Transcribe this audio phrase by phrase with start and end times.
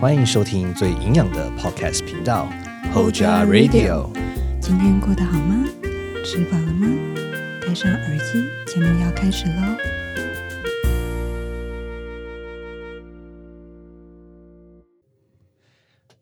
[0.00, 2.48] 欢迎收听最营养的 Podcast 频道
[2.94, 4.08] Hoja Radio。
[4.60, 5.68] 今天过得好吗？
[6.24, 6.86] 吃饱了吗？
[7.60, 9.76] 戴上耳机，节目要开始喽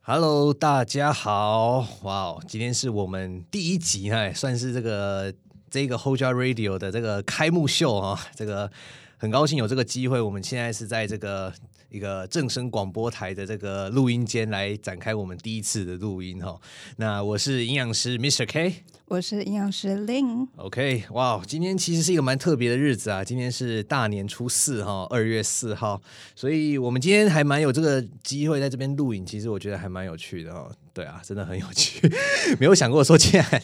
[0.01, 1.87] ！Hello，大家好！
[2.01, 5.35] 哇哦，今天是我们第一集哎，算是这个
[5.69, 8.73] 这个 Hoja Radio 的这个开幕秀啊、这个
[9.19, 11.53] 很高兴有这个机会，我们现在是在这个
[11.97, 16.61] 一个正声广播台的这个录音间来展开我们第一次的录音哈、
[16.99, 18.47] 那我是营养师 Mr.
[18.47, 18.85] K。
[19.07, 26.03] 我是营养师 Lin，OK，哇，今天其实是一个蛮特别的日子啊，今天是大年初四哈，二月四号，
[26.35, 30.71] 所以我们今天还蛮有这个机会在这边录影，其实我觉得还蛮有趣的哦。
[30.93, 32.11] 对啊，真的很有趣，
[32.61, 33.63] 没有想过说竟然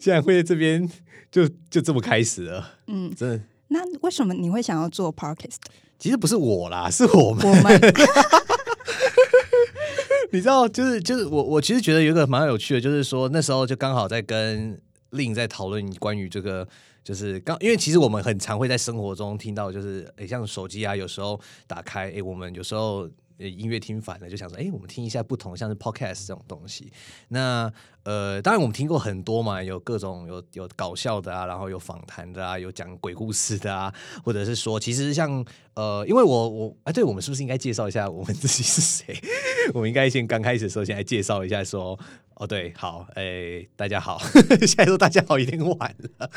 [0.00, 0.88] 竟然会在这边
[1.32, 3.40] 就就这么开始了，嗯，真的。
[3.68, 5.56] 那为什么你会想要做 podcast？
[5.98, 7.46] 其实不是我啦， 是我们。
[7.46, 7.80] 我们
[10.32, 14.78] 你知道，就是就是我我其实觉得有一个蛮有趣的，就是说那时候就刚好在跟
[15.10, 16.66] 令在讨论关于这个。
[17.06, 23.08] 就是刚，因为其实我们很常会在生活中听到，就是诶，像手机啊，有时候打开，诶，我们有时候
[23.38, 26.92] 呃音乐听烦了，就想说，诶，我们听一下不同，像是 podcast 这种东西。
[27.28, 27.72] 那
[28.04, 33.92] 呃，当然我们听过很多嘛，有各种有有搞笑的啊，然后有访谈的啊，有讲鬼故事的啊，
[34.24, 39.16] 或者是说，其实像呃，因为我我哎，对我们是不是应该介绍一下我们自己是谁？
[39.74, 41.98] 我们应该先刚开始的时候先来介绍一下说。
[42.38, 44.18] 哦，对，好，哎，大家好，
[44.60, 46.30] 现在说大家好有点晚了，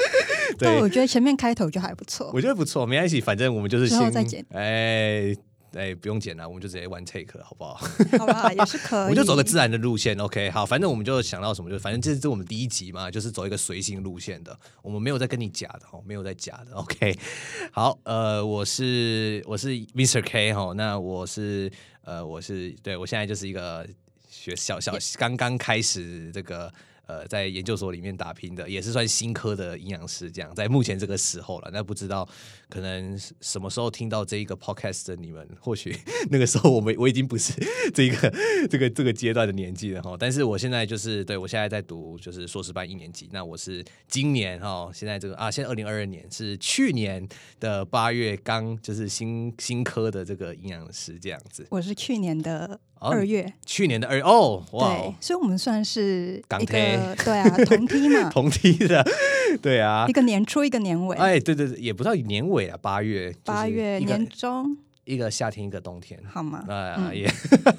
[0.57, 2.31] 对，但我觉得前面开头就还不错。
[2.33, 5.35] 我觉得不错，没关系，反正我们就是先再见哎
[5.73, 7.75] 哎，不用剪了，我们就直接 one take 了，好不好？
[8.17, 9.01] 好吧，也是可以。
[9.03, 17.17] 我们就走个自然的路线，OK，好，反正我们就想到什么就，反正这是我们第一集嘛，就是走一个随性路线的，我们没有在跟你假的哦，没有在假的，OK，
[17.71, 20.23] 好，呃，我是我是 Mr.
[20.25, 21.71] K 哈，那我是
[22.03, 23.87] 呃我是对我现在就是一个
[24.29, 26.71] 学小小刚刚开始这个。
[27.09, 31.71] 呃，在研究所里面打拼的，也是算新科的营养师，这样在目前这个时候了。
[31.73, 32.29] 那不知道
[32.69, 35.97] 可能什么时候听到这一个 podcast 的你们，或许
[36.29, 37.51] 那个时候我们我已经不是
[37.95, 38.31] 这个
[38.69, 40.15] 这个这个阶段的年纪了哈。
[40.19, 47.27] 但是我现在就是对我现在在读就是硕士班一年级，那我是今年哈，现在这个啊，现在二零二二年是去年
[47.59, 51.65] 的八月刚就是新新科的这个营养师这样子。
[51.71, 56.97] 我是去年的二月，去年的二月哦，哇对，所以我们算是一港铁。
[56.97, 59.05] 个对啊同梯嘛， 同梯的，
[59.61, 60.05] 对啊。
[60.07, 66.19] 一，个年初一个年尾，哎，对对对，也不知道年尾啊，八月，就是八月年中一个夏天，一个冬天。
[66.27, 66.63] 好吗？
[66.67, 67.29] 啊、嗯也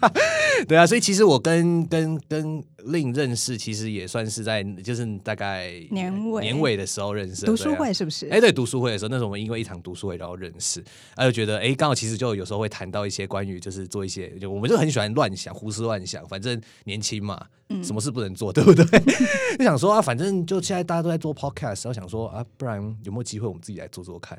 [0.69, 8.29] 对啊，所以其实我跟跟跟令认识，其实也算是在就是大概年尾年尾的时候认识的读书会是不是？
[8.29, 10.83] 哎、对，读书会的时候，那时候我们因为一场读书会然后认识，
[11.15, 18.85] 啊，就觉得哎，刚好其实就有时候会谈到一些关于就是做一些，就我们就很喜欢乱想、胡思乱想，反正年轻嘛，嗯什么事不能做，对不对？
[19.57, 24.39] 就想说啊，反正就现在大家都在做 podcast，然后想说啊，不然有没有机会我们自己来做做看？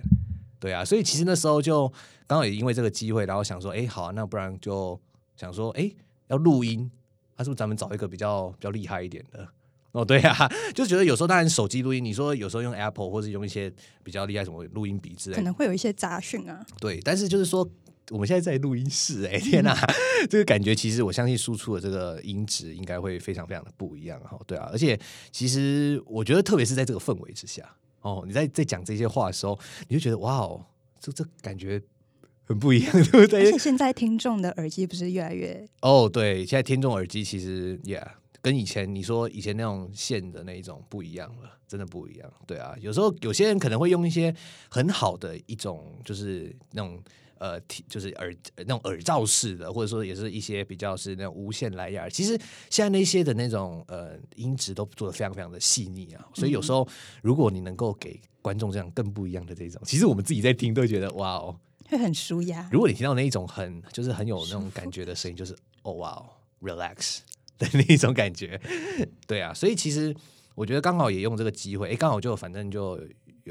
[0.62, 1.92] 对啊，所以其实那时候就
[2.26, 4.98] 刚好也因为这个机会，然后想说，哎，好、啊，那不然就
[5.36, 5.92] 想说，哎，
[6.28, 6.90] 要录音，
[7.36, 9.46] 那、是不是咱们找一个比较比较厉害一点的？
[9.92, 13.74] 哦，对啊， 就觉得有时候当然手机录音，你说有时候用 Apple 或者用一些
[14.04, 16.66] 比较厉害什么录音笔之类，可能会有一些杂讯啊。
[16.80, 17.68] 对，但是就是说。
[18.10, 19.74] 我们现在在录音室、哎，天哪，
[20.30, 25.00] 这个感觉其实我相信输出的这个音质应该会非常非常的不一样哈，对啊，而且
[25.32, 27.64] 其实我觉得特别是在这个氛围之下，
[28.02, 29.58] 哦，你在在讲这些话的时候，
[29.88, 30.64] 你就觉得哇哦，
[31.00, 31.82] 这这感觉
[32.44, 33.58] 很不一样， 对不对而且？
[33.58, 38.06] 现在听众的耳机不是越来越哦，对，现在听众耳机其实，yeah，
[38.42, 42.34] 跟以前你说以前那种线的那一种不一样了，真的不一样。
[42.48, 44.34] 对啊，有时候有些人可能会用一些
[44.70, 47.02] 很好的一种，就是那种
[47.42, 52.10] 呃，听就是耳那种耳罩式的，或者说也是一些比较是那种无线蓝牙耳。
[52.12, 56.88] 其实现在那些的那种呃音质都做的非常非常的细腻啊，所以有时候
[57.24, 61.60] 如果你能够给观众这样更不一样的这种，其实我们自己在听都觉得哇哦。
[61.90, 62.70] 会很舒压。
[62.72, 66.30] 如果你听到那一种很就是很有那种感觉的声音，就是哦哇哦
[66.62, 67.18] ，relax
[67.60, 68.62] 的那一种感觉，
[69.28, 70.16] 对啊，所以其实
[70.56, 72.98] 我觉得刚好也用这个机会，哎，刚好就反正就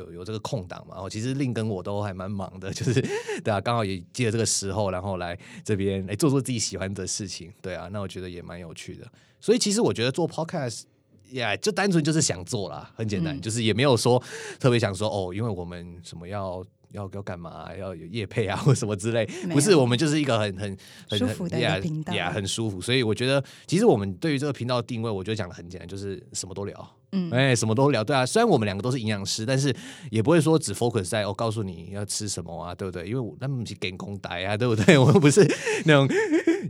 [0.00, 3.00] 有有这个空档嘛，然后其实令跟我都还蛮忙的，就是
[3.44, 9.06] 对啊，刚好也借这个时候，然后来这边来做做自己喜欢的事情，对啊，那我觉得也蛮有趣的，
[9.40, 10.82] 所以其实我觉得做 podcast。
[11.32, 14.20] 呀就单纯就是想做啦，很简单，嗯就是也没有说
[14.58, 16.60] 特别想说哦，因为我们什么要
[16.92, 20.76] 要要干嘛，要有业配啊 或什么之类，不是，我们就是一个很很
[21.08, 22.80] 很舒服的频道呀，很舒服。
[22.80, 26.96] 所以我觉得，其实我们对于这个频道定位，我觉得讲的很简单，就是什么都聊。
[27.12, 28.24] 嗯哎，什么都聊，对啊。
[28.24, 29.74] 虽然我们两个都是营养师，但是
[30.12, 33.04] 也不会说只 focus 在我、告诉你要吃什么啊，对不对？
[33.08, 34.96] 因为我那不是给空呆啊，对不对？
[34.98, 35.44] 我们不是
[35.86, 36.08] 那种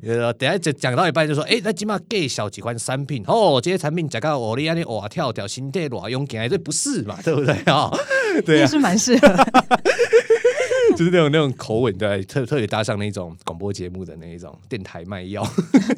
[0.02, 7.90] 呃，等下讲讲到一半就说，哎，那起码给小几款产品哦，这些产品讲到我哩安尼哇跳跳心态哇用进来，这不是嘛，对不对啊？
[8.46, 9.28] 对啊，也是蛮适合。
[11.00, 15.42] 就是那种那种口吻，对，特特别搭上那种广播节目的那一种电台卖药，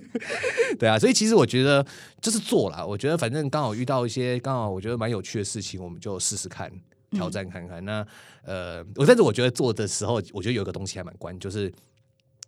[0.78, 1.84] 对啊，所以其实我觉得
[2.20, 6.70] 就是做啦，我觉得反正刚好遇到一些刚好我觉得蛮有趣的事情，我们就试试看，
[7.10, 7.84] 挑战看看。
[7.84, 8.06] 那
[8.44, 11.72] 呃，我但是我觉得做的时候，我觉得有一个东西还蛮关，就是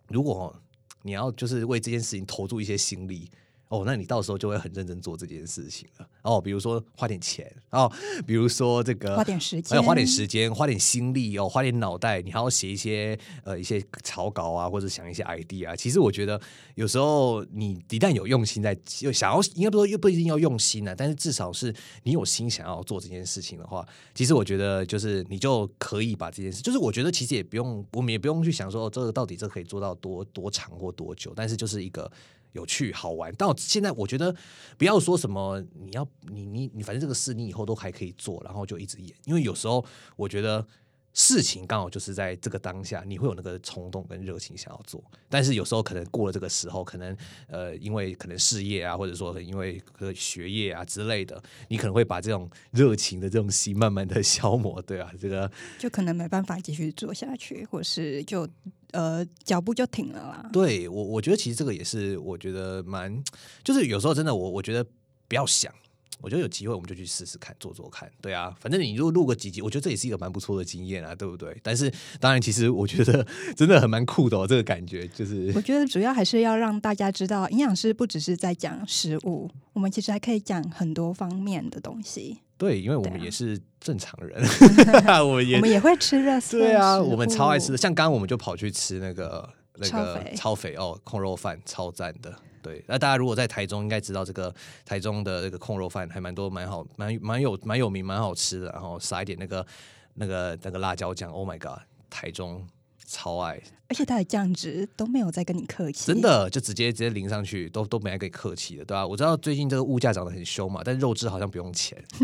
[0.06, 0.54] 如果
[1.02, 3.28] 你要就是为这件事情投注一些心力。
[3.74, 6.08] 哦，那你到时候就会很认真做这件事情了。
[6.22, 7.90] 哦，比如说花点钱，哦，
[8.24, 15.74] 比如说这个花点时间花点时间，花点心力哦，花点脑袋，你还要写一些呃一些草稿啊，或者想一些 idea 啊。
[15.74, 16.40] 其实我觉得
[16.76, 21.74] 有时候你一旦有用心在，又想要应该不说又不一定要用心啊，但是至少是
[22.04, 23.84] 你有心想要做这件事情的话，
[24.14, 32.08] 其实我觉得就是你就可以把这件事，就是我觉得其实也不用，我们也不用去想说、哦、这个到底这可以做到多多长或多久，但是就是一个。
[32.54, 34.34] 有趣好玩，到现在我觉得
[34.78, 39.84] 不要说什么你要你你你，反正这个事你以后都还可以做，然后就一直演，因为有时候
[40.16, 40.66] 我觉得
[41.14, 47.16] 事情刚好就是在这个当下，你会有那个冲动跟热情想要做，但是有时候可能过了这个时候，可能
[47.46, 49.80] 呃因为可能事业啊，或者说因为
[50.14, 58.48] 学业啊之类的，你可能会把这种热情的这种心慢慢的 消磨，对啊，这个就可能没办法继续做下去，或是就
[58.90, 60.50] 呃脚步就停了啦。
[60.52, 63.22] 对我，我觉得其实这个也是，我觉得蛮，
[63.62, 64.84] 就是有时候真的，我我觉得
[65.28, 65.72] 不要想，
[66.20, 71.54] 我觉得有机会我们就去试试看，做做看，对啊，反正你如果录个几集，我觉得这也是一个蛮不错的经验啊，对不对？
[71.62, 73.26] 但是当然，其实我觉得
[73.56, 82.38] 真的很蛮酷的哦，这个感觉就是，我觉得主要还是要让大家知道，营养师不只是在讲食物，我们其实还可以讲很多方面的东西。
[82.56, 84.40] 对，因为我们也是正常人，
[85.26, 87.76] 我们也我们也会吃热食，对啊，我们超爱吃的，。
[87.76, 89.46] 像刚刚我们就跑去吃那个
[89.76, 92.32] 那超个肥超肥哦，控肉饭超赞的。
[92.64, 94.52] 对，那大家如果在台中，应该知道这个
[94.86, 98.70] 台中的那个控肉饭还蛮多，蛮好，蛮蛮有蛮有名，蛮好吃的。
[98.70, 99.66] 然后撒一点那个
[100.14, 102.66] 那个那个辣椒酱，Oh my god，台中
[103.06, 112.02] 超爱，而且它的酱汁都没有在跟你客气，真的就直接直接淋上去，都都没来跟你客气的，对吧、我知道最近这个物价涨得很凶嘛，但肉质好像不用钱。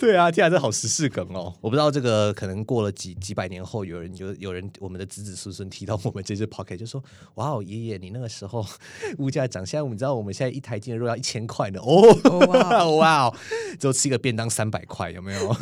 [0.00, 1.54] 对啊，天啊，这好时事梗哦！
[1.60, 7.02] 我不知道这个可能过了几几百年后，有人有有人我们的子子孙孙提到我们这只 pocket，就说
[7.36, 8.66] ：“哇哦，爷爷，你那个时候
[9.18, 13.34] 物价涨，现在我们知道我们现在一台斤的肉要一千块呢。”哦，哦哇 哇哦，
[13.78, 15.56] 只有吃一个便当三百块，有没有？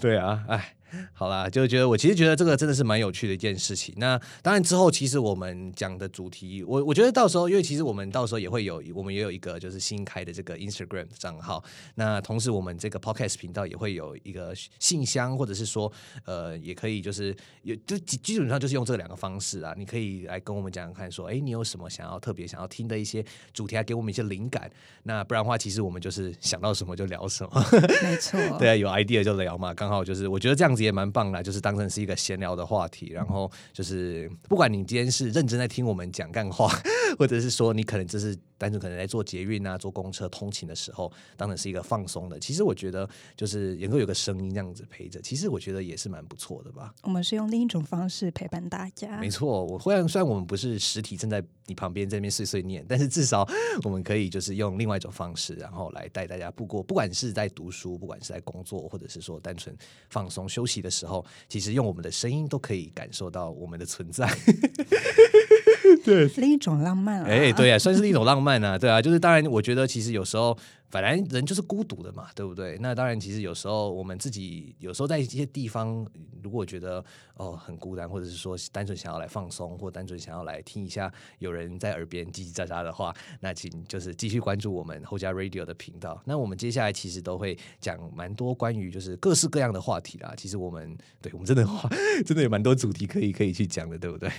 [0.00, 0.76] 对啊，哎，
[1.14, 3.94] 好啦，就觉得我其实觉得这个真的是蛮有趣的一件事情。
[3.98, 11.62] 那当然之后，其实我们讲的主题，我我觉得到时候，因为其实我们到时候也会有，我们也有一个就是新开的这个 Instagram 的账号。
[11.94, 15.90] 那同时，我们这个 Podcast 频道也会有一个信箱，或者是说，
[16.24, 24.70] 呃，也可以就是有就基基本上就是用这两个方式啊，你可以来跟我们讲讲看，说，哎，你有什么想要特别想要听的一些主题，来给我们一些灵感。
[25.04, 27.64] 那不然的话，其实我们就是想到什么就聊什么。
[28.02, 36.68] 没错， 对啊，有 idea 就聊嘛，刚好就是我觉得这样子也蛮棒的，就是当成是一个闲聊的话题，然后就是不管你今天是认真在听我们讲干话，
[37.18, 42.38] 或者是说你可能这是单纯可能在坐捷运啊、坐公车通勤的时候，当然是一个放松的。
[42.38, 46.94] 其实我觉得就是能够有个声音这样子陪着，其实我觉得也是蛮不错的吧。
[47.02, 49.18] 我们是用另一种方式陪伴大家。
[49.18, 53.46] 没错，我虽然虽然我们不是实体正在你旁边在那边碎碎念，但是至少
[53.82, 59.76] 我们可以就是用另外一种方式，然后来带大家不过，不管是在读书，不管是在工作，或者是说单纯
[60.10, 64.28] 放松休息的时候，其实用我们的声音都可以感受到我们的存在。
[66.36, 67.26] 另一种浪漫啊！
[67.28, 70.56] 哎、对呀、算是一种浪漫啊，对啊，就是当然，我觉得其实有时候，
[70.90, 72.78] 本来人就是孤独的嘛，对不对？
[72.80, 76.06] 那当然，其实有时候我们自己有时候在一些地方，
[76.42, 77.04] 如果觉得
[77.36, 86.20] 哦很孤单，或者是说单纯想要来放松，或单纯想要来听一下有人在耳边叽叽喳喳的话，那请就是继续关注我们后加 Radio 的频道。
[86.24, 90.32] 那我们接下来其实都会讲蛮多关于就是各式各样的话题啦。
[90.36, 91.88] 其实我们对我们真的话，
[92.24, 94.30] 真的有蛮多主题可以可以去讲的，对不对？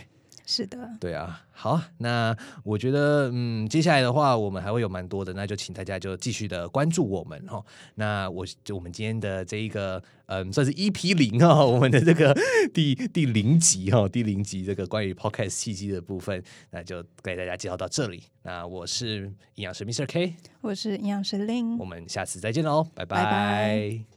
[0.46, 7.64] 是的，对啊，好，那我觉得，嗯，接下来的话，我们还会有蛮多的，那就请大家就继续的关注我们哈。
[7.96, 12.36] 那我就我们今天的这一个，嗯，算是 EP 零哈， 我们的这个
[12.74, 18.24] 第第零集哈，第零集这个关于 Podcast 契机的部分，那就给大家介绍到这里。
[18.44, 19.24] 那我是
[19.56, 20.06] 营养师 Mr.
[20.06, 24.15] K，我是营养师 Lin，我，们下次再见喽，拜拜拜